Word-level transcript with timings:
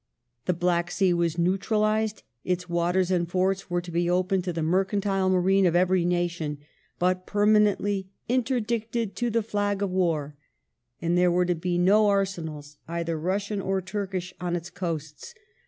The 0.45 0.55
Black 0.55 0.89
Sea 0.89 1.13
was 1.13 1.37
neutralized, 1.37 2.23
its 2.43 2.67
waters 2.67 3.11
and 3.11 3.29
forts 3.29 3.69
were 3.69 3.81
to 3.81 3.91
be 3.91 4.09
open 4.09 4.41
to 4.41 4.51
the 4.51 4.63
mercantile 4.63 5.29
marine 5.29 5.67
of 5.67 5.75
eveiy 5.75 6.07
nation, 6.07 6.57
but 6.97 7.27
per 7.27 7.45
manently" 7.45 8.07
interdicted 8.27 9.15
to 9.17 9.29
the 9.29 9.43
flag 9.43 9.83
of 9.83 9.91
war," 9.91 10.35
and 11.03 11.15
there 11.15 11.29
were 11.31 11.45
to 11.45 11.53
be 11.53 11.77
no 11.77 12.09
ai 12.09 12.23
senals, 12.23 12.77
either 12.87 13.15
Russian 13.19 13.61
or 13.61 13.79
Turkish, 13.79 14.33
on 14.41 14.55
its 14.55 14.71
coasts. 14.71 15.35